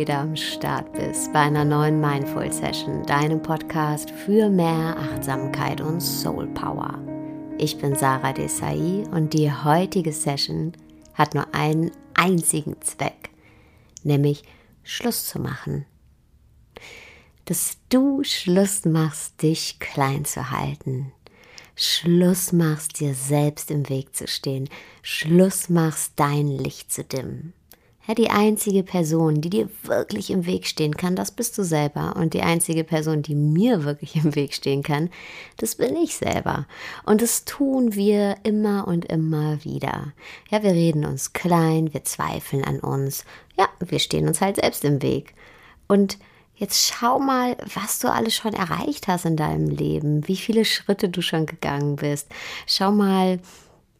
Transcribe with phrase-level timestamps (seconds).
[0.00, 6.00] wieder am Start bist bei einer neuen Mindful Session, deinem Podcast für mehr Achtsamkeit und
[6.00, 6.98] Soul Power.
[7.58, 10.72] Ich bin Sarah Desai und die heutige Session
[11.12, 13.28] hat nur einen einzigen Zweck,
[14.02, 14.42] nämlich
[14.84, 15.84] Schluss zu machen.
[17.44, 21.12] Dass du Schluss machst, dich klein zu halten,
[21.76, 24.70] Schluss machst, dir selbst im Weg zu stehen,
[25.02, 27.52] Schluss machst, dein Licht zu dimmen.
[28.10, 32.16] Ja, die einzige Person, die dir wirklich im Weg stehen kann, das bist du selber.
[32.16, 35.10] Und die einzige Person, die mir wirklich im Weg stehen kann,
[35.58, 36.66] das bin ich selber.
[37.04, 40.12] Und das tun wir immer und immer wieder.
[40.50, 43.24] Ja, wir reden uns klein, wir zweifeln an uns.
[43.56, 45.34] Ja, wir stehen uns halt selbst im Weg.
[45.86, 46.18] Und
[46.56, 51.08] Jetzt schau mal, was du alles schon erreicht hast in deinem Leben, wie viele Schritte
[51.08, 52.28] du schon gegangen bist.
[52.66, 53.38] Schau mal,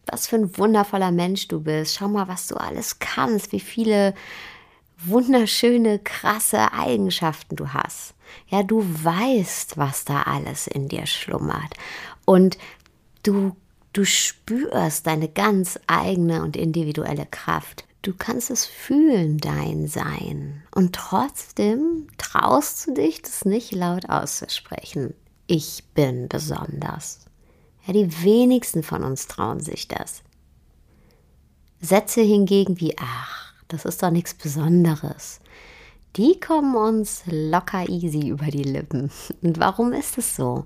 [0.06, 1.96] was für ein wundervoller Mensch du bist.
[1.96, 4.14] Schau mal, was du alles kannst, wie viele
[5.04, 8.14] wunderschöne, krasse Eigenschaften du hast.
[8.48, 11.74] Ja, du weißt, was da alles in dir schlummert.
[12.24, 12.58] Und
[13.22, 13.56] du,
[13.92, 17.84] du spürst deine ganz eigene und individuelle Kraft.
[18.02, 20.62] Du kannst es fühlen, dein Sein.
[20.74, 25.14] Und trotzdem traust du dich, das nicht laut auszusprechen.
[25.46, 27.26] Ich bin besonders.
[27.92, 30.22] Die wenigsten von uns trauen sich das.
[31.80, 35.40] Sätze hingegen wie, ach, das ist doch nichts Besonderes,
[36.16, 39.10] die kommen uns locker easy über die Lippen.
[39.42, 40.64] Und warum ist es so?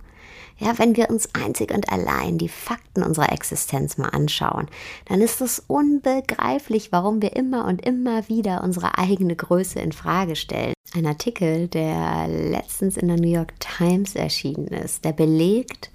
[0.58, 4.68] Ja, wenn wir uns einzig und allein die Fakten unserer Existenz mal anschauen,
[5.06, 10.36] dann ist es unbegreiflich, warum wir immer und immer wieder unsere eigene Größe in Frage
[10.36, 10.74] stellen.
[10.94, 15.90] Ein Artikel, der letztens in der New York Times erschienen ist, der belegt,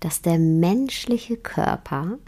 [0.00, 2.18] dass der menschliche Körper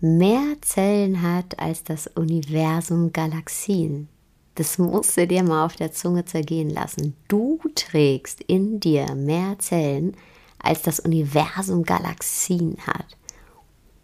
[0.00, 4.08] mehr Zellen hat als das Universum Galaxien.
[4.54, 7.14] Das musst du dir mal auf der Zunge zergehen lassen.
[7.28, 10.16] Du trägst in dir mehr Zellen
[10.58, 13.16] als das Universum Galaxien hat.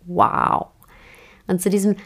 [0.06, 0.68] Wow.
[1.46, 1.96] Und zu diesem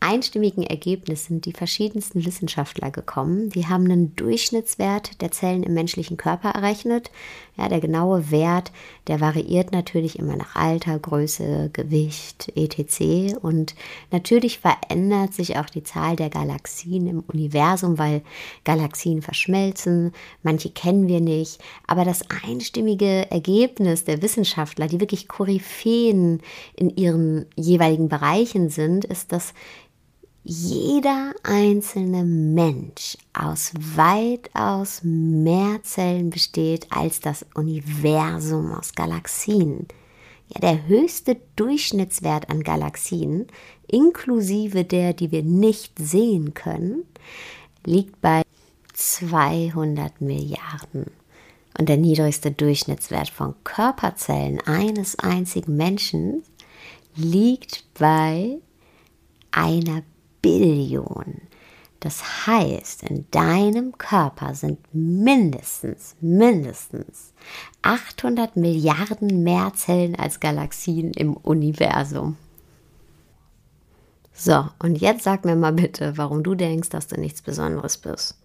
[0.00, 3.50] einstimmigen Ergebnis sind die verschiedensten Wissenschaftler gekommen.
[3.50, 7.10] Die haben einen Durchschnittswert der Zellen im menschlichen Körper errechnet.
[7.58, 8.70] Ja, der genaue Wert,
[9.08, 13.36] der variiert natürlich immer nach Alter, Größe, Gewicht, etc.
[13.42, 13.74] Und
[14.12, 18.22] natürlich verändert sich auch die Zahl der Galaxien im Universum, weil
[18.62, 20.12] Galaxien verschmelzen.
[20.44, 21.58] Manche kennen wir nicht.
[21.88, 26.40] Aber das einstimmige Ergebnis der Wissenschaftler, die wirklich Koryphäen
[26.76, 29.52] in ihren jeweiligen Bereichen sind, ist, dass
[30.50, 39.86] jeder einzelne Mensch aus weitaus mehr Zellen besteht als das Universum aus Galaxien.
[40.48, 43.46] Ja, der höchste Durchschnittswert an Galaxien,
[43.88, 47.04] inklusive der, die wir nicht sehen können,
[47.84, 48.40] liegt bei
[48.94, 51.10] 200 Milliarden.
[51.78, 56.42] Und der niedrigste Durchschnittswert von Körperzellen eines einzigen Menschen
[57.14, 58.56] liegt bei
[59.50, 60.02] einer
[60.42, 61.40] Billion.
[62.00, 67.32] Das heißt, in deinem Körper sind mindestens, mindestens
[67.82, 72.36] 800 Milliarden mehr Zellen als Galaxien im Universum.
[74.32, 78.38] So, und jetzt sag mir mal bitte, warum du denkst, dass du nichts Besonderes bist.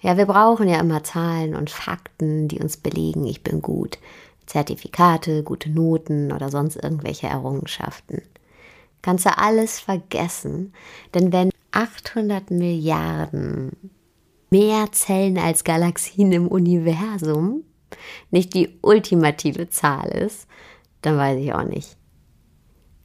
[0.00, 3.98] Ja, wir brauchen ja immer Zahlen und Fakten, die uns belegen, ich bin gut.
[4.46, 8.22] Zertifikate, gute Noten oder sonst irgendwelche Errungenschaften
[9.04, 10.72] kannst du alles vergessen.
[11.12, 13.90] Denn wenn 800 Milliarden
[14.50, 17.64] mehr Zellen als Galaxien im Universum
[18.30, 20.48] nicht die ultimative Zahl ist,
[21.02, 21.96] dann weiß ich auch nicht.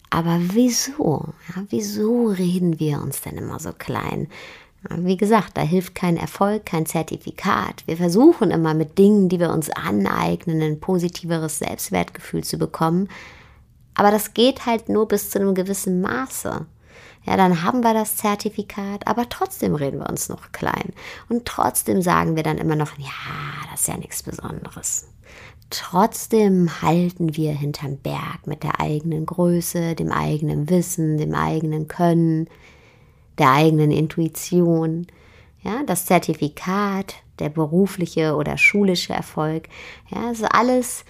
[0.09, 1.33] Aber wieso?
[1.49, 4.27] Ja, wieso reden wir uns denn immer so klein?
[4.97, 7.83] Wie gesagt, da hilft kein Erfolg, kein Zertifikat.
[7.85, 13.09] Wir versuchen immer mit Dingen, die wir uns aneignen, ein positiveres Selbstwertgefühl zu bekommen.
[13.99, 16.65] Aber das geht halt nur bis zu einem gewissen Maße.
[17.25, 20.93] Ja, dann haben wir das Zertifikat, aber trotzdem reden wir uns noch klein.
[21.27, 23.09] Und trotzdem sagen wir dann immer noch, ja,
[23.69, 25.09] das ist ja nichts Besonderes.
[25.69, 32.47] Trotzdem halten wir hinterm Berg mit der eigenen Größe, dem eigenen Wissen, dem eigenen Können,
[33.37, 35.07] der eigenen Intuition.
[35.61, 39.67] Ja, das Zertifikat, der berufliche oder schulische Erfolg,
[40.07, 41.03] ja, ist alles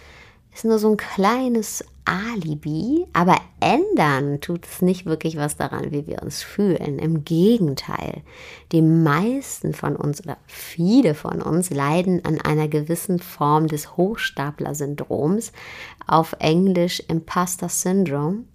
[0.53, 6.07] ist nur so ein kleines Alibi, aber ändern tut es nicht wirklich was daran, wie
[6.07, 6.97] wir uns fühlen.
[6.97, 8.23] Im Gegenteil,
[8.71, 15.51] die meisten von uns oder viele von uns leiden an einer gewissen Form des Hochstapler-Syndroms,
[16.07, 18.45] auf Englisch Imposter Syndrome.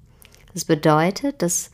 [0.53, 1.71] Das bedeutet, dass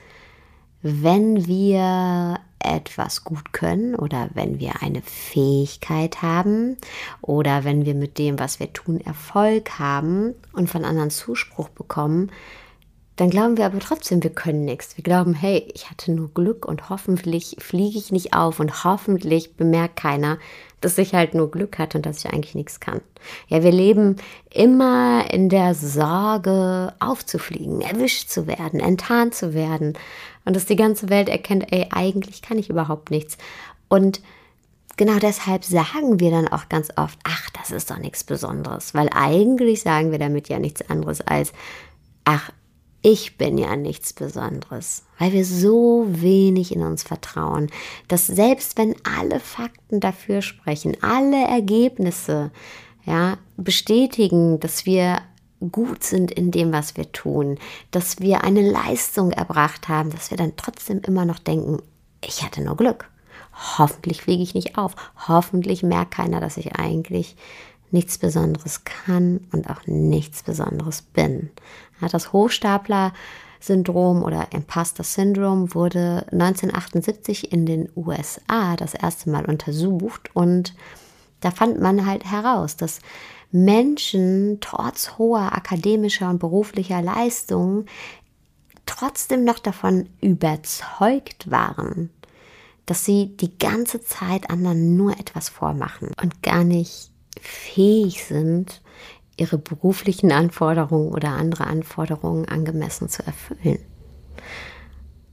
[0.83, 6.77] wenn wir etwas gut können oder wenn wir eine Fähigkeit haben
[7.23, 12.31] oder wenn wir mit dem, was wir tun, Erfolg haben und von anderen Zuspruch bekommen,
[13.21, 14.97] dann glauben wir aber trotzdem, wir können nichts.
[14.97, 19.57] Wir glauben, hey, ich hatte nur Glück und hoffentlich fliege ich nicht auf und hoffentlich
[19.57, 20.39] bemerkt keiner,
[20.81, 23.03] dass ich halt nur Glück hatte und dass ich eigentlich nichts kann.
[23.49, 24.17] Ja, wir leben
[24.51, 29.99] immer in der Sorge, aufzufliegen, erwischt zu werden, enttarnt zu werden
[30.51, 33.39] und dass die ganze Welt erkennt, ey, eigentlich kann ich überhaupt nichts.
[33.89, 34.21] Und
[34.97, 39.09] genau deshalb sagen wir dann auch ganz oft, ach, das ist doch nichts Besonderes, weil
[39.15, 41.53] eigentlich sagen wir damit ja nichts anderes als,
[42.25, 42.51] ach,
[43.01, 47.71] ich bin ja nichts Besonderes, weil wir so wenig in uns vertrauen,
[48.09, 52.51] dass selbst wenn alle Fakten dafür sprechen, alle Ergebnisse,
[53.07, 55.21] ja, bestätigen, dass wir
[55.61, 57.59] gut sind in dem, was wir tun,
[57.91, 61.83] dass wir eine Leistung erbracht haben, dass wir dann trotzdem immer noch denken,
[62.25, 63.11] ich hatte nur Glück.
[63.79, 64.95] Hoffentlich fliege ich nicht auf.
[65.29, 67.37] Hoffentlich merkt keiner, dass ich eigentlich
[67.91, 71.51] nichts Besonderes kann und auch nichts Besonderes bin.
[72.01, 80.75] Das Hochstapler-Syndrom oder Imposter-Syndrom wurde 1978 in den USA das erste Mal untersucht und
[81.41, 83.01] da fand man halt heraus, dass
[83.53, 87.87] Menschen trotz hoher akademischer und beruflicher Leistungen
[88.87, 92.11] trotzdem noch davon überzeugt waren,
[92.87, 97.11] dass sie die ganze Zeit anderen nur etwas vormachen und gar nicht
[97.41, 98.83] fähig sind,
[99.37, 103.79] ihre beruflichen Anforderungen oder andere Anforderungen angemessen zu erfüllen.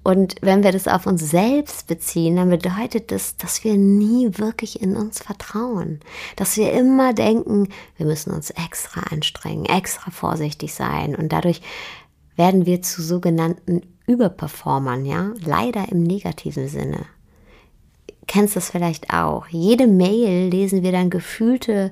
[0.08, 4.82] Und wenn wir das auf uns selbst beziehen, dann bedeutet das, dass wir nie wirklich
[4.82, 6.00] in uns vertrauen.
[6.38, 7.68] Dass wir immer denken,
[7.98, 11.14] wir müssen uns extra anstrengen, extra vorsichtig sein.
[11.14, 11.62] Und dadurch
[12.38, 15.34] werden wir zu sogenannten Überperformern, ja?
[15.44, 17.06] Leider im negativen Sinne.
[18.28, 19.48] Kennst das vielleicht auch?
[19.50, 21.92] Jede Mail lesen wir dann gefühlte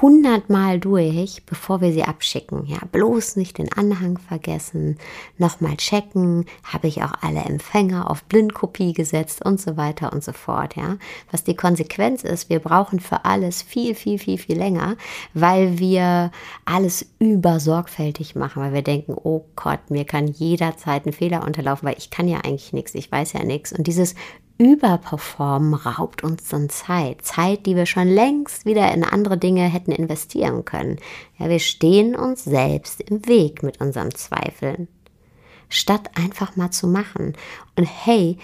[0.00, 2.66] hundertmal durch, bevor wir sie abschicken.
[2.66, 4.98] Ja, bloß nicht den Anhang vergessen,
[5.38, 10.32] nochmal checken, habe ich auch alle Empfänger auf Blindkopie gesetzt und so weiter und so
[10.32, 10.76] fort.
[10.76, 10.96] Ja,
[11.30, 14.96] was die Konsequenz ist, wir brauchen für alles viel, viel, viel, viel länger,
[15.34, 16.30] weil wir
[16.64, 21.98] alles übersorgfältig machen, weil wir denken, oh Gott, mir kann jederzeit ein Fehler unterlaufen, weil
[21.98, 23.72] ich kann ja eigentlich nichts, ich weiß ja nichts.
[23.72, 24.14] Und dieses
[24.60, 27.24] Überperformen raubt uns dann Zeit.
[27.24, 30.98] Zeit, die wir schon längst wieder in andere Dinge hätten investieren können.
[31.38, 34.88] Ja, wir stehen uns selbst im Weg mit unserem Zweifeln.
[35.70, 37.32] Statt einfach mal zu machen.
[37.74, 38.36] Und hey,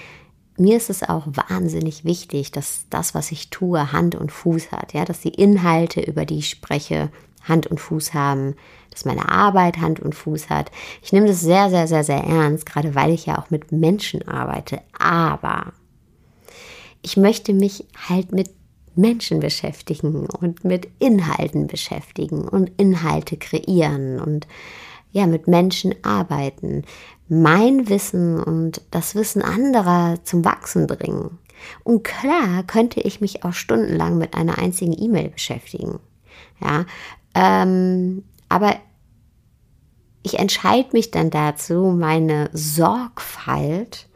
[0.57, 4.95] mir ist es auch wahnsinnig wichtig, dass das, was ich tue, Hand und Fuß hat.
[4.95, 7.11] Ja, dass die Inhalte, über die ich spreche,
[7.43, 8.55] Hand und Fuß haben,
[8.91, 10.71] dass meine Arbeit Hand und Fuß hat.
[11.03, 14.27] Ich nehme das sehr, sehr, sehr, sehr ernst, gerade weil ich ja auch mit Menschen
[14.27, 14.81] arbeite.
[14.99, 15.75] Aber
[17.07, 18.51] ich möchte mich halt mit
[18.97, 24.49] Menschen beschäftigen und mit Inhalten beschäftigen und Inhalte kreieren und
[25.13, 26.83] ja, mit Menschen arbeiten,
[27.29, 31.39] mein Wissen und das Wissen anderer zum Wachsen bringen.
[31.85, 36.01] Und klar könnte ich mich auch stundenlang mit einer einzigen E-Mail beschäftigen.
[36.61, 36.87] Ja,
[37.37, 38.75] ähm, aber
[40.25, 44.09] ich entscheide mich dann dazu, meine Sorgfalt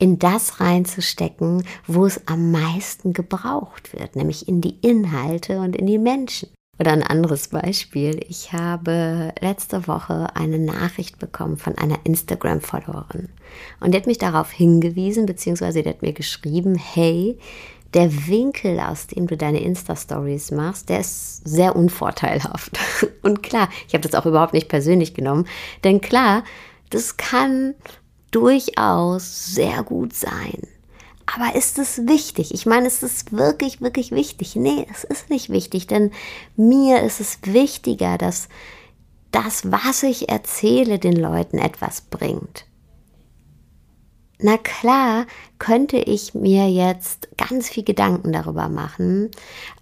[0.00, 5.86] in das reinzustecken, wo es am meisten gebraucht wird, nämlich in die Inhalte und in
[5.86, 6.48] die Menschen.
[6.78, 8.24] Oder ein anderes Beispiel.
[8.26, 13.28] Ich habe letzte Woche eine Nachricht bekommen von einer Instagram-Followerin.
[13.80, 17.38] Und die hat mich darauf hingewiesen, beziehungsweise die hat mir geschrieben, hey,
[17.92, 22.78] der Winkel, aus dem du deine Insta-Stories machst, der ist sehr unvorteilhaft.
[23.22, 25.46] Und klar, ich habe das auch überhaupt nicht persönlich genommen,
[25.84, 26.44] denn klar,
[26.88, 27.74] das kann
[28.30, 30.62] durchaus sehr gut sein.
[31.26, 32.52] Aber ist es wichtig?
[32.52, 34.56] Ich meine, ist es wirklich, wirklich wichtig?
[34.56, 36.10] Nee, es ist nicht wichtig, denn
[36.56, 38.48] mir ist es wichtiger, dass
[39.30, 42.66] das, was ich erzähle, den Leuten etwas bringt.
[44.42, 45.26] Na klar,
[45.58, 49.30] könnte ich mir jetzt ganz viel Gedanken darüber machen,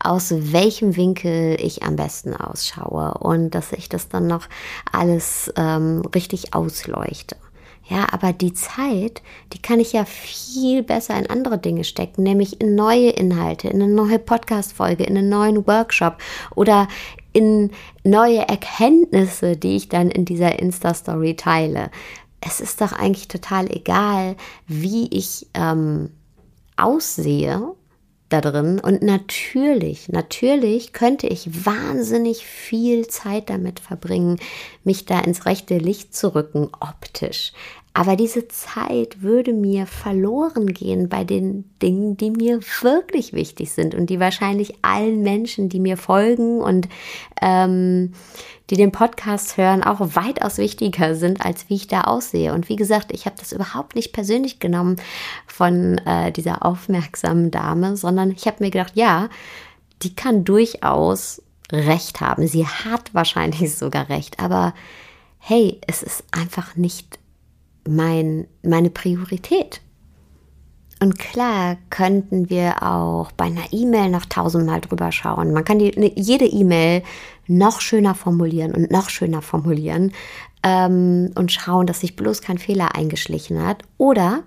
[0.03, 4.49] aus welchem Winkel ich am besten ausschaue und dass ich das dann noch
[4.91, 7.37] alles ähm, richtig ausleuchte.
[7.89, 9.23] Ja, aber die Zeit,
[9.55, 13.83] die kann ich ja viel besser in andere Dinge stecken, nämlich in neue Inhalte, in
[13.83, 16.19] eine neue Podcast-Folge, in einen neuen Workshop
[16.55, 16.87] oder
[17.33, 17.71] in
[18.05, 21.91] neue Erkenntnisse, die ich dann in dieser Insta-Story teile.
[22.41, 26.11] Es ist doch eigentlich total egal, wie ich ähm,
[26.77, 27.75] aussehe
[28.29, 28.81] da drin.
[28.81, 34.39] Und natürlich, natürlich könnte ich wahnsinnig viel Zeit damit verbringen,
[34.85, 37.53] mich da ins rechte Licht zu rücken, optisch.
[37.95, 43.95] Aber diese Zeit würde mir verloren gehen bei den Dingen, die mir wirklich wichtig sind
[43.95, 46.89] und die wahrscheinlich allen Menschen, die mir folgen und
[47.43, 48.13] ähm,
[48.71, 52.53] die den Podcast hören, auch weitaus wichtiger sind, als wie ich da aussehe.
[52.53, 54.97] Und wie gesagt, ich habe das überhaupt nicht persönlich genommen
[55.47, 59.29] von äh, dieser aufmerksamen Dame, sondern ich habe mir gedacht, ja,
[60.03, 61.43] die kann durchaus
[61.73, 62.47] recht haben.
[62.47, 64.75] Sie hat wahrscheinlich sogar recht, aber
[65.39, 67.19] hey, es ist einfach nicht
[67.89, 69.81] mein, meine Priorität.
[71.01, 75.53] Und klar könnten wir auch bei einer E-Mail noch tausendmal drüber schauen.
[75.53, 77.03] Man kann die, ne, jede E-Mail
[77.47, 80.13] noch schöner formulieren und noch schöner formulieren
[80.65, 83.85] ähm, und schauen, dass sich bloß kein Fehler eingeschlichen hat.
[83.97, 84.43] Oder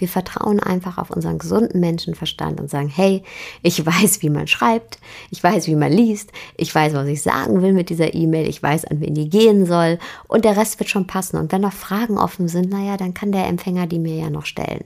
[0.00, 3.22] wir vertrauen einfach auf unseren gesunden Menschenverstand und sagen, hey,
[3.62, 4.98] ich weiß, wie man schreibt,
[5.30, 8.62] ich weiß, wie man liest, ich weiß, was ich sagen will mit dieser E-Mail, ich
[8.62, 11.36] weiß, an wen die gehen soll und der Rest wird schon passen.
[11.36, 14.46] Und wenn noch Fragen offen sind, naja, dann kann der Empfänger die mir ja noch
[14.46, 14.84] stellen.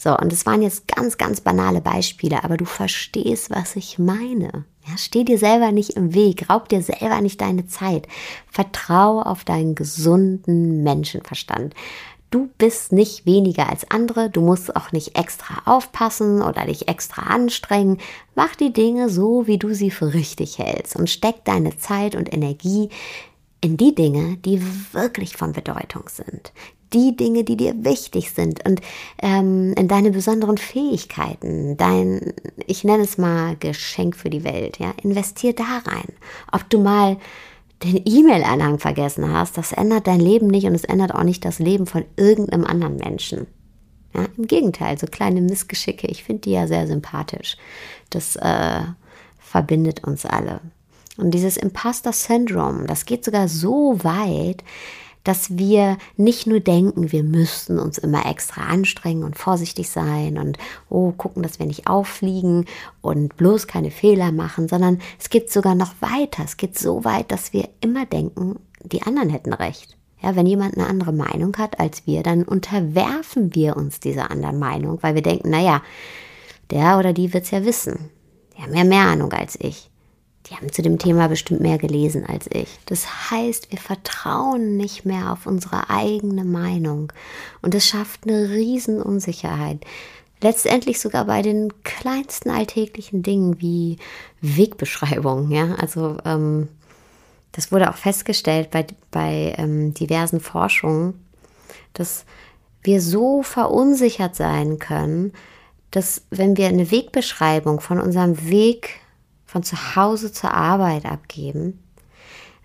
[0.00, 4.64] So, und es waren jetzt ganz, ganz banale Beispiele, aber du verstehst, was ich meine.
[4.86, 8.06] Ja, steh dir selber nicht im Weg, raub dir selber nicht deine Zeit.
[8.48, 11.74] Vertraue auf deinen gesunden Menschenverstand.
[12.30, 17.22] Du bist nicht weniger als andere, du musst auch nicht extra aufpassen oder dich extra
[17.22, 17.98] anstrengen.
[18.34, 22.32] Mach die Dinge so, wie du sie für richtig hältst und steck deine Zeit und
[22.32, 22.90] Energie
[23.62, 26.52] in die Dinge, die wirklich von Bedeutung sind.
[26.92, 28.82] Die Dinge, die dir wichtig sind und
[29.22, 32.34] ähm, in deine besonderen Fähigkeiten, dein,
[32.66, 36.08] ich nenne es mal Geschenk für die Welt, ja, investier da rein.
[36.52, 37.16] Ob du mal
[37.82, 41.58] den E-Mail-Anhang vergessen hast, das ändert dein Leben nicht und es ändert auch nicht das
[41.58, 43.46] Leben von irgendeinem anderen Menschen.
[44.14, 47.56] Ja, Im Gegenteil, so kleine Missgeschicke, ich finde die ja sehr sympathisch.
[48.10, 48.80] Das äh,
[49.38, 50.60] verbindet uns alle.
[51.16, 54.64] Und dieses Imposter-Syndrom, das geht sogar so weit,
[55.28, 60.56] dass wir nicht nur denken, wir müssten uns immer extra anstrengen und vorsichtig sein und
[60.88, 62.64] oh, gucken, dass wir nicht auffliegen
[63.02, 66.44] und bloß keine Fehler machen, sondern es geht sogar noch weiter.
[66.46, 69.98] Es geht so weit, dass wir immer denken, die anderen hätten recht.
[70.22, 74.58] Ja, wenn jemand eine andere Meinung hat als wir, dann unterwerfen wir uns dieser anderen
[74.58, 75.82] Meinung, weil wir denken, naja,
[76.70, 78.08] der oder die wird es ja wissen.
[78.56, 79.90] Die haben ja mehr Ahnung als ich.
[80.48, 82.68] Die haben zu dem Thema bestimmt mehr gelesen als ich.
[82.86, 87.12] Das heißt, wir vertrauen nicht mehr auf unsere eigene Meinung.
[87.60, 89.84] Und es schafft eine Riesenunsicherheit.
[90.40, 93.98] Letztendlich sogar bei den kleinsten alltäglichen Dingen wie
[94.40, 95.50] Wegbeschreibungen.
[95.50, 96.68] Ja, also ähm,
[97.52, 101.14] das wurde auch festgestellt bei, bei ähm, diversen Forschungen,
[101.92, 102.24] dass
[102.82, 105.32] wir so verunsichert sein können,
[105.90, 109.00] dass wenn wir eine Wegbeschreibung von unserem Weg
[109.48, 111.80] von zu Hause zur Arbeit abgeben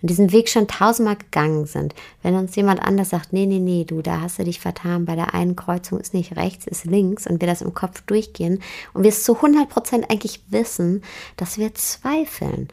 [0.03, 3.85] und diesen Weg schon tausendmal gegangen sind, wenn uns jemand anders sagt, nee, nee, nee,
[3.85, 7.25] du, da hast du dich vertan, bei der einen Kreuzung ist nicht rechts, ist links
[7.25, 8.61] und wir das im Kopf durchgehen
[8.93, 11.03] und wir es zu 100 Prozent eigentlich wissen,
[11.37, 12.67] dass wir zweifeln.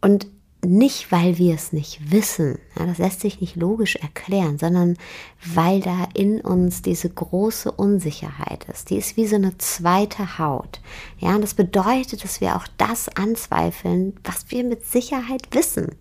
[0.00, 0.28] Und
[0.64, 4.96] nicht, weil wir es nicht wissen, ja, das lässt sich nicht logisch erklären, sondern
[5.44, 8.90] weil da in uns diese große Unsicherheit ist.
[8.90, 10.80] Die ist wie so eine zweite Haut.
[11.18, 15.94] Ja, und das bedeutet, dass wir auch das anzweifeln, was wir mit Sicherheit wissen.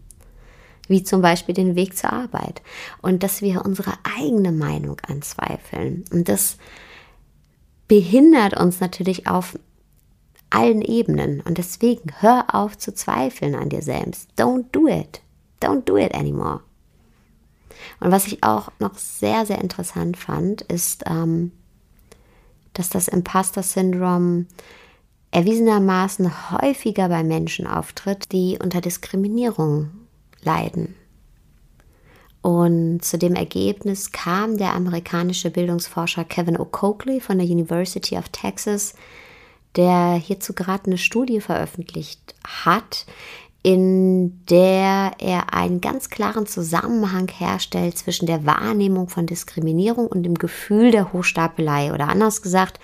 [0.87, 2.61] Wie zum Beispiel den Weg zur Arbeit.
[3.01, 6.03] Und dass wir unsere eigene Meinung anzweifeln.
[6.11, 6.57] Und das
[7.87, 9.57] behindert uns natürlich auf
[10.49, 11.41] allen Ebenen.
[11.41, 14.29] Und deswegen hör auf zu zweifeln an dir selbst.
[14.37, 15.21] Don't do it.
[15.61, 16.61] Don't do it anymore.
[17.99, 21.51] Und was ich auch noch sehr, sehr interessant fand, ist, ähm,
[22.73, 24.47] dass das Imposter-Syndrom
[25.31, 29.91] erwiesenermaßen häufiger bei Menschen auftritt, die unter Diskriminierung
[30.41, 30.95] leiden.
[32.41, 38.95] Und zu dem Ergebnis kam der amerikanische Bildungsforscher Kevin O'Coakley von der University of Texas,
[39.75, 43.05] der hierzu gerade eine Studie veröffentlicht hat,
[43.61, 50.35] in der er einen ganz klaren Zusammenhang herstellt zwischen der Wahrnehmung von Diskriminierung und dem
[50.35, 51.93] Gefühl der Hochstapelei.
[51.93, 52.79] Oder anders gesagt,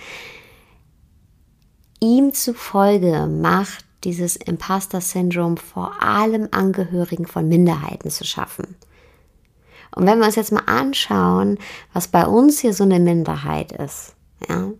[2.00, 8.76] ihm zufolge macht dieses Imposter-Syndrom vor allem Angehörigen von Minderheiten zu schaffen.
[9.94, 11.58] Und wenn wir uns jetzt mal anschauen,
[11.94, 14.14] was bei uns hier so eine Minderheit ist,
[14.46, 14.70] ja,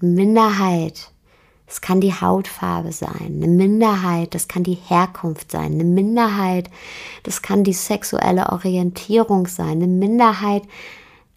[0.00, 1.12] Minderheit
[1.68, 6.70] es kann die Hautfarbe sein, eine Minderheit, das kann die Herkunft sein, eine Minderheit,
[7.24, 10.62] das kann die sexuelle Orientierung sein, eine Minderheit,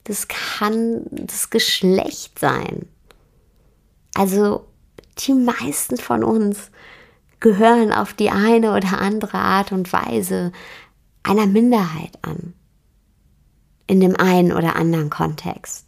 [0.05, 2.87] das kann das Geschlecht sein.
[4.15, 4.65] Also
[5.19, 6.71] die meisten von uns
[7.39, 10.51] gehören auf die eine oder andere Art und Weise
[11.23, 12.53] einer Minderheit an.
[13.87, 15.85] in dem einen oder anderen Kontext.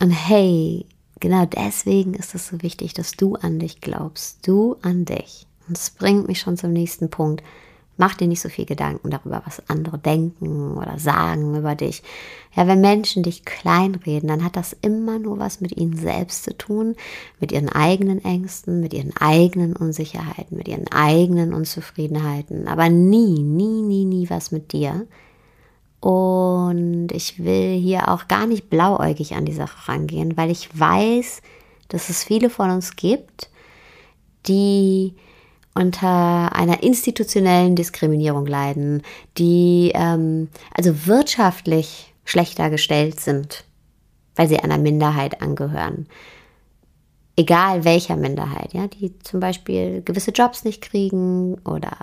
[0.00, 0.86] Und hey,
[1.20, 5.46] genau deswegen ist es so wichtig, dass du an dich glaubst, du an dich.
[5.66, 7.42] Und das bringt mich schon zum nächsten Punkt.
[8.00, 12.04] Mach dir nicht so viel Gedanken darüber, was andere denken oder sagen über dich.
[12.54, 16.56] Ja, wenn Menschen dich kleinreden, dann hat das immer nur was mit ihnen selbst zu
[16.56, 16.94] tun,
[17.40, 23.82] mit ihren eigenen Ängsten, mit ihren eigenen Unsicherheiten, mit ihren eigenen Unzufriedenheiten, aber nie, nie,
[23.82, 25.06] nie, nie was mit dir.
[26.00, 31.42] Und ich will hier auch gar nicht blauäugig an die Sache rangehen, weil ich weiß,
[31.88, 33.50] dass es viele von uns gibt,
[34.46, 35.14] die
[35.74, 39.02] unter einer institutionellen Diskriminierung leiden,
[39.38, 43.64] die ähm, also wirtschaftlich schlechter gestellt sind,
[44.36, 46.06] weil sie einer Minderheit angehören.
[47.36, 51.96] Egal welcher Minderheit, ja, die zum Beispiel gewisse Jobs nicht kriegen oder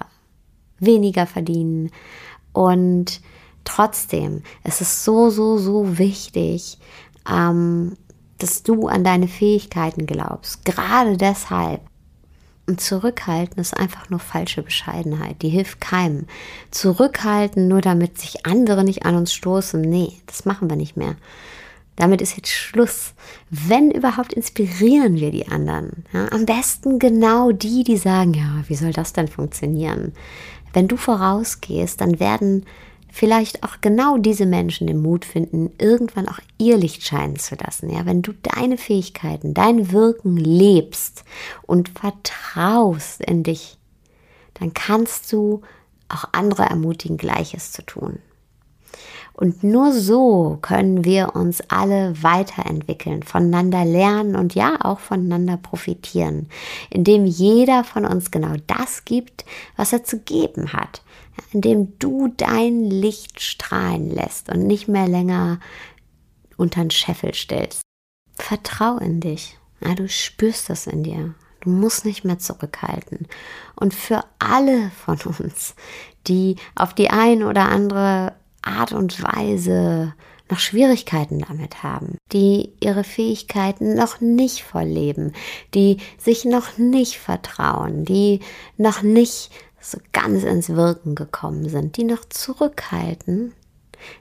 [0.80, 1.92] weniger verdienen.
[2.54, 3.22] Und
[3.66, 6.78] trotzdem ist es so, so, so wichtig,
[7.30, 7.98] ähm,
[8.38, 10.66] dass du an deine Fähigkeiten glaubst.
[10.66, 11.82] Gerade deshalb,
[12.68, 15.42] und zurückhalten ist einfach nur falsche Bescheidenheit.
[15.44, 16.26] Die hilft keinem.
[16.72, 19.80] Zurückhalten, nur damit sich andere nicht an uns stoßen.
[19.82, 21.16] Nee, das machen wir nicht mehr.
[21.96, 23.14] Damit ist jetzt Schluss.
[23.50, 26.06] Wenn überhaupt inspirieren wir die anderen.
[26.12, 30.14] Ja, am besten genau die, die sagen, ja, wie soll das denn funktionieren?
[30.74, 32.66] Wenn du vorausgehst, dann werden
[33.16, 37.90] vielleicht auch genau diese Menschen den Mut finden, irgendwann auch ihr Licht scheinen zu lassen.
[37.90, 41.24] Ja, wenn du deine Fähigkeiten, dein Wirken lebst
[41.62, 43.78] und vertraust in dich,
[44.56, 45.62] dann kannst du
[46.10, 48.20] auch andere ermutigen, Gleiches zu tun.
[49.32, 56.50] Und nur so können wir uns alle weiterentwickeln, voneinander lernen und ja auch voneinander profitieren,
[56.90, 59.46] indem jeder von uns genau das gibt,
[59.78, 61.02] was er zu geben hat
[61.52, 65.60] indem du dein Licht strahlen lässt und nicht mehr länger
[66.58, 67.82] unter den Scheffel stellst.
[68.36, 69.58] Vertrau in dich.
[69.82, 71.36] Ja, du spürst das in dir.
[71.62, 73.28] Du musst nicht mehr zurückhalten.
[73.76, 75.76] Und für alle von uns,
[76.28, 80.14] die auf die eine oder andere Art und Weise
[80.50, 85.34] noch Schwierigkeiten damit haben, die ihre Fähigkeiten noch nicht vollleben,
[85.74, 88.42] die sich noch nicht vertrauen, die
[88.78, 89.50] noch nicht
[89.92, 93.54] so ganz ins Wirken gekommen sind, die noch zurückhalten,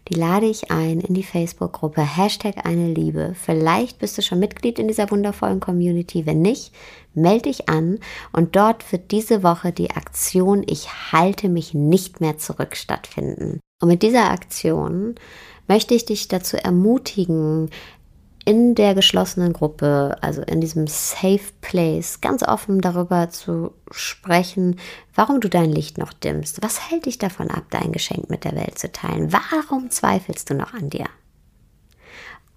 [0.08, 3.34] die lade ich ein in die Facebook-Gruppe Hashtag eine Liebe.
[3.34, 6.26] Vielleicht bist du schon Mitglied in dieser wundervollen Community.
[6.26, 6.72] Wenn nicht,
[7.14, 7.98] melde dich an
[8.32, 13.60] und dort wird diese Woche die Aktion Ich halte mich nicht mehr zurück stattfinden.
[13.80, 15.14] Und mit dieser Aktion
[15.66, 17.70] möchte ich dich dazu ermutigen,
[18.44, 24.78] in der geschlossenen Gruppe, also in diesem Safe Place, ganz offen darüber zu sprechen,
[25.14, 26.62] warum du dein Licht noch dimmst.
[26.62, 29.32] Was hält dich davon ab, dein Geschenk mit der Welt zu teilen?
[29.32, 31.06] Warum zweifelst du noch an dir?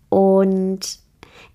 [0.10, 1.00] Und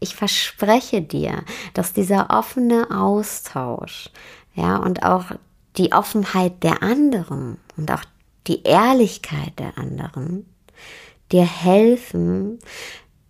[0.01, 4.11] ich verspreche dir, dass dieser offene Austausch,
[4.55, 5.27] ja, und auch
[5.77, 8.05] die Offenheit der anderen und auch
[8.47, 10.47] die Ehrlichkeit der anderen
[11.31, 12.59] dir helfen,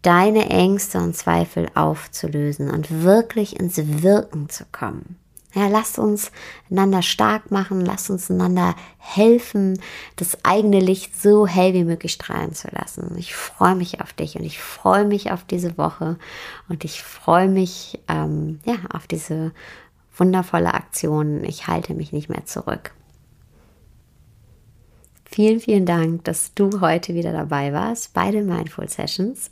[0.02, 5.16] deine Ängste und Zweifel aufzulösen und wirklich ins Wirken zu kommen.
[5.54, 6.32] Ja, lasst uns
[6.70, 9.78] einander stark machen, lasst uns einander helfen,
[10.16, 13.14] das eigene Licht so hell wie möglich strahlen zu lassen.
[13.18, 16.16] Ich freue mich auf dich und ich freue mich auf diese Woche
[16.70, 19.52] und ich freue mich ähm, ja, auf diese
[20.16, 21.44] wundervolle Aktion.
[21.44, 22.92] Ich halte mich nicht mehr zurück.
[25.32, 29.50] Vielen, vielen Dank, dass du heute wieder dabei warst bei den Mindful Sessions.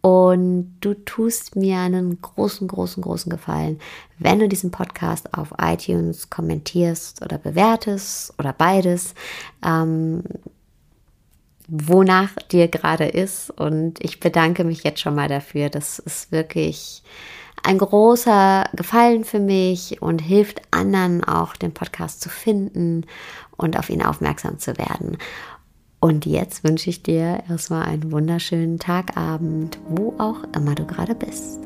[0.00, 3.78] Und du tust mir einen großen, großen, großen Gefallen,
[4.18, 9.14] wenn du diesen Podcast auf iTunes kommentierst oder bewertest oder beides,
[9.64, 10.24] ähm,
[11.68, 13.50] wonach dir gerade ist.
[13.50, 15.70] Und ich bedanke mich jetzt schon mal dafür.
[15.70, 17.04] Das ist wirklich
[17.62, 23.06] ein großer Gefallen für mich und hilft anderen auch, den Podcast zu finden
[23.56, 25.18] und auf ihn aufmerksam zu werden.
[26.00, 31.60] Und jetzt wünsche ich dir erstmal einen wunderschönen Tagabend, wo auch immer du gerade bist.